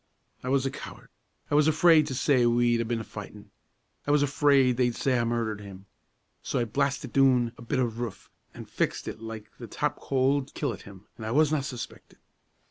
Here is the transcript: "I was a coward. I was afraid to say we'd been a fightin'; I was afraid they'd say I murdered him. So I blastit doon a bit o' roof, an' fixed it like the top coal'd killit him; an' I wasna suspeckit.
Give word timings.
"I 0.43 0.49
was 0.49 0.65
a 0.65 0.71
coward. 0.71 1.09
I 1.51 1.53
was 1.53 1.67
afraid 1.67 2.07
to 2.07 2.15
say 2.15 2.47
we'd 2.47 2.87
been 2.87 3.01
a 3.01 3.03
fightin'; 3.03 3.51
I 4.07 4.09
was 4.09 4.23
afraid 4.23 4.75
they'd 4.77 4.95
say 4.95 5.19
I 5.19 5.23
murdered 5.25 5.61
him. 5.61 5.85
So 6.41 6.57
I 6.57 6.65
blastit 6.65 7.13
doon 7.13 7.51
a 7.55 7.61
bit 7.61 7.77
o' 7.77 7.85
roof, 7.85 8.31
an' 8.55 8.65
fixed 8.65 9.07
it 9.07 9.21
like 9.21 9.51
the 9.59 9.67
top 9.67 9.97
coal'd 9.99 10.55
killit 10.55 10.81
him; 10.89 11.05
an' 11.19 11.25
I 11.25 11.29
wasna 11.29 11.59
suspeckit. 11.61 12.15